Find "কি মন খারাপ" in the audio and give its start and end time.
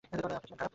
0.19-0.69